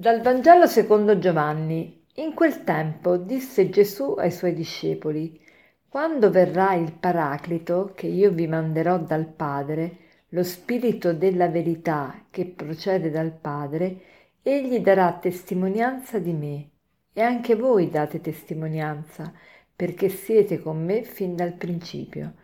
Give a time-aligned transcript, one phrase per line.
[0.00, 2.06] Dal Vangelo secondo Giovanni.
[2.14, 5.38] In quel tempo disse Gesù ai suoi discepoli,
[5.90, 9.96] Quando verrà il Paraclito, che io vi manderò dal Padre,
[10.28, 14.00] lo Spirito della verità che procede dal Padre,
[14.42, 16.70] egli darà testimonianza di me.
[17.12, 19.30] E anche voi date testimonianza,
[19.76, 22.36] perché siete con me fin dal principio.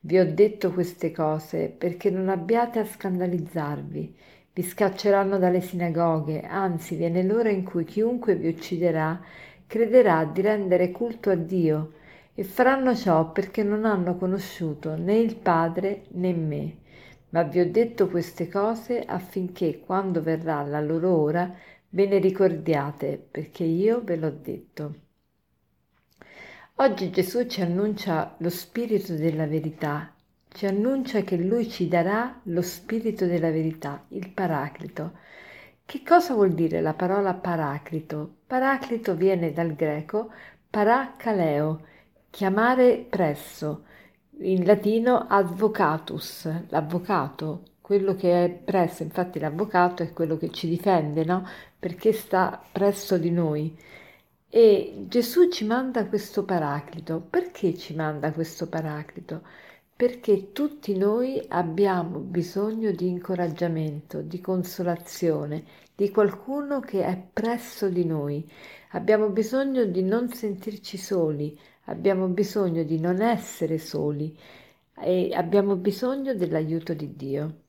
[0.00, 4.16] Vi ho detto queste cose perché non abbiate a scandalizzarvi
[4.54, 9.20] vi scacceranno dalle sinagoghe, anzi viene l'ora in cui chiunque vi ucciderà
[9.66, 11.94] crederà di rendere culto a Dio
[12.34, 16.76] e faranno ciò perché non hanno conosciuto né il Padre né me.
[17.30, 21.52] Ma vi ho detto queste cose affinché quando verrà la loro ora
[21.88, 24.94] ve ne ricordiate, perché io ve l'ho detto.
[26.76, 30.13] Oggi Gesù ci annuncia lo spirito della verità
[30.54, 35.14] ci annuncia che Lui ci darà lo Spirito della verità, il Paraclito.
[35.84, 38.36] Che cosa vuol dire la parola Paraclito?
[38.46, 40.30] Paraclito viene dal greco
[40.70, 41.80] paracaleo,
[42.30, 43.84] chiamare presso,
[44.42, 51.24] in latino advocatus, l'avvocato, quello che è presso, infatti l'avvocato è quello che ci difende,
[51.24, 51.44] no?
[51.78, 53.76] Perché sta presso di noi.
[54.48, 57.20] E Gesù ci manda questo paraclito.
[57.20, 59.42] Perché ci manda questo paraclito?
[59.96, 65.64] Perché tutti noi abbiamo bisogno di incoraggiamento, di consolazione,
[65.94, 68.44] di qualcuno che è presso di noi.
[68.90, 74.36] Abbiamo bisogno di non sentirci soli, abbiamo bisogno di non essere soli
[75.00, 77.60] e abbiamo bisogno dell'aiuto di Dio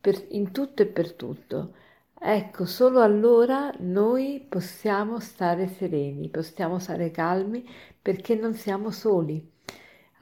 [0.00, 1.74] per, in tutto e per tutto.
[2.18, 7.66] Ecco, solo allora noi possiamo stare sereni, possiamo stare calmi
[8.00, 9.42] perché non siamo soli.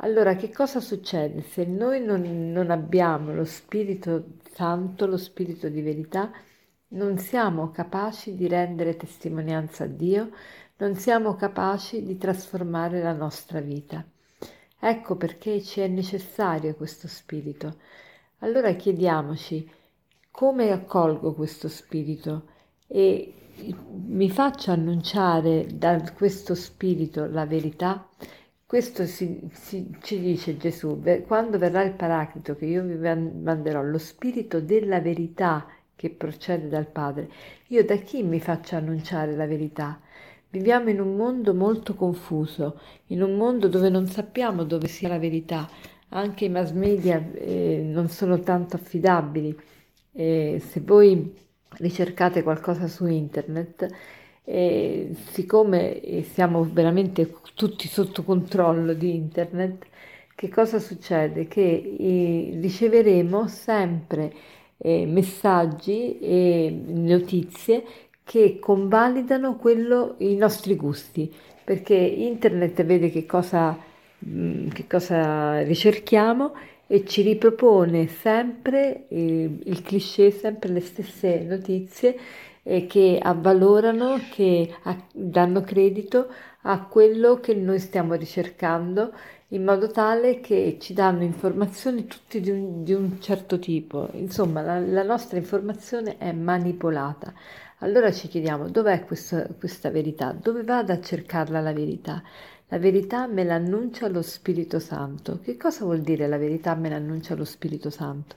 [0.01, 1.43] Allora, che cosa succede?
[1.43, 6.31] Se noi non, non abbiamo lo Spirito Santo, lo Spirito di verità,
[6.91, 10.31] non siamo capaci di rendere testimonianza a Dio,
[10.77, 14.05] non siamo capaci di trasformare la nostra vita.
[14.79, 17.79] Ecco perché ci è necessario questo spirito.
[18.39, 19.69] Allora chiediamoci
[20.31, 22.45] come accolgo questo spirito
[22.87, 23.35] e
[24.07, 28.09] mi faccio annunciare da questo spirito la verità
[28.69, 33.97] questo si, si, ci dice Gesù, quando verrà il Paraclito che io vi manderò, lo
[33.97, 37.31] spirito della verità che procede dal Padre,
[37.69, 39.99] io da chi mi faccio annunciare la verità?
[40.51, 45.19] Viviamo in un mondo molto confuso, in un mondo dove non sappiamo dove sia la
[45.19, 45.67] verità,
[46.11, 49.59] anche i mass media eh, non sono tanto affidabili.
[50.13, 51.35] Eh, se voi
[51.79, 53.89] ricercate qualcosa su internet,
[54.51, 59.85] e siccome siamo veramente tutti sotto controllo di internet,
[60.35, 61.47] che cosa succede?
[61.49, 64.33] Che eh, riceveremo sempre
[64.79, 67.85] eh, messaggi e notizie
[68.25, 71.31] che convalidano quello, i nostri gusti,
[71.63, 73.77] perché internet vede che cosa,
[74.19, 76.55] mh, che cosa ricerchiamo
[76.87, 82.19] e ci ripropone sempre eh, il cliché, sempre le stesse notizie
[82.69, 84.75] eh, che avvalorano, che
[85.13, 86.29] danno credito
[86.63, 89.13] a quello che noi stiamo ricercando
[89.53, 94.11] in modo tale che ci danno informazioni tutte di un, di un certo tipo.
[94.13, 97.33] Insomma, la, la, nostra informazione è manipolata.
[97.79, 100.33] Allora ci chiediamo dov'è questa, questa verità?
[100.33, 102.23] Dove vado a cercarla la verità?
[102.69, 105.39] La verità me l'annuncia lo Spirito Santo.
[105.43, 108.37] Che cosa vuol dire la verità me l'annuncia lo Spirito Santo?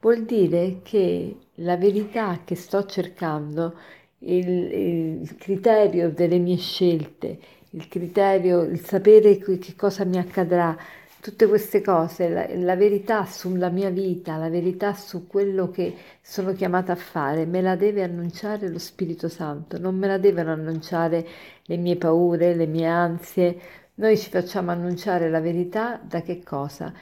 [0.00, 3.74] Vuol dire che la verità che sto cercando,
[4.20, 4.48] il,
[5.22, 7.38] il criterio delle mie scelte,
[7.70, 10.76] il criterio, il sapere che cosa mi accadrà,
[11.20, 16.52] tutte queste cose, la, la, verità sulla mia vita, la verità su quello che sono
[16.52, 21.26] chiamata a fare, me la deve annunciare lo Spirito Santo, non me la devono annunciare
[21.64, 23.60] le mie paure, le mie ansie.
[23.94, 26.92] Noi ci facciamo annunciare la verità da che cosa?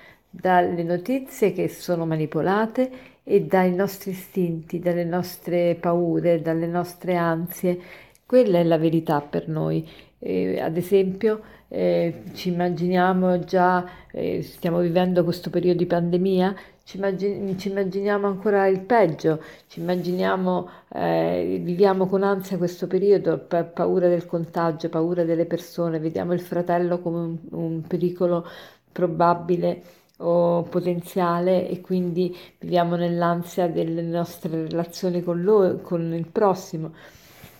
[0.40, 2.90] Dalle notizie che sono manipolate
[3.24, 7.78] e dai nostri istinti, dalle nostre paure, dalle nostre ansie.
[8.24, 9.88] Quella è la verità per noi.
[10.18, 16.54] Eh, ad esempio, eh, ci immaginiamo già, eh, stiamo vivendo questo periodo di pandemia,
[16.84, 23.38] ci, immagin- ci immaginiamo ancora il peggio, ci immaginiamo, eh, viviamo con ansia questo periodo,
[23.38, 28.46] pa- paura del contagio, paura delle persone, vediamo il fratello come un, un pericolo
[28.92, 29.82] probabile
[30.18, 36.92] o potenziale e quindi viviamo nell'ansia delle nostre relazioni con, lui, con il prossimo.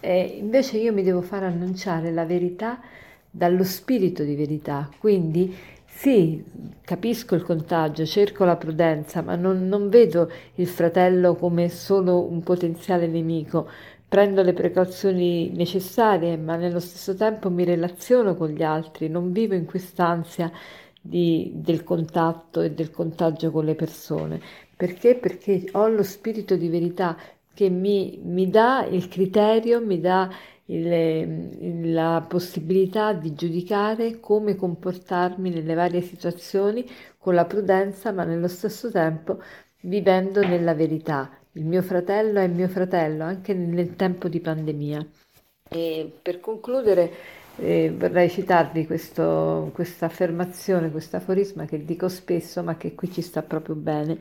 [0.00, 2.80] E invece io mi devo far annunciare la verità
[3.30, 5.54] dallo spirito di verità, quindi
[5.84, 6.44] sì,
[6.82, 12.42] capisco il contagio, cerco la prudenza, ma non, non vedo il fratello come solo un
[12.42, 13.66] potenziale nemico,
[14.06, 19.54] prendo le precauzioni necessarie, ma nello stesso tempo mi relaziono con gli altri, non vivo
[19.54, 20.50] in quest'ansia
[21.08, 24.40] di, del contatto e del contagio con le persone.
[24.76, 25.14] Perché?
[25.14, 27.16] Perché ho lo spirito di verità
[27.54, 30.30] che mi, mi dà il criterio, mi dà
[30.66, 36.84] il, la possibilità di giudicare come comportarmi nelle varie situazioni
[37.18, 39.40] con la prudenza, ma nello stesso tempo
[39.82, 41.30] vivendo nella verità.
[41.52, 45.06] Il mio fratello è mio fratello anche nel tempo di pandemia.
[45.68, 47.10] E per concludere
[47.56, 53.42] eh, vorrei citarvi questa affermazione, questo aforisma che dico spesso, ma che qui ci sta
[53.42, 54.18] proprio bene.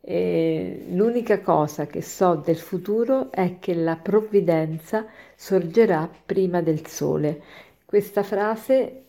[0.00, 7.42] E l'unica cosa che so del futuro è che la provvidenza sorgerà prima del sole.
[7.84, 9.04] Questa frase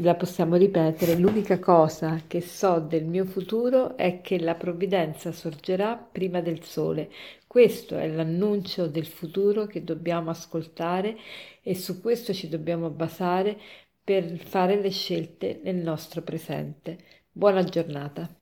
[0.00, 5.96] la possiamo ripetere, l'unica cosa che so del mio futuro è che la provvidenza sorgerà
[5.96, 7.10] prima del sole.
[7.46, 11.16] Questo è l'annuncio del futuro che dobbiamo ascoltare
[11.62, 13.58] e su questo ci dobbiamo basare
[14.02, 16.98] per fare le scelte nel nostro presente.
[17.32, 18.41] Buona giornata.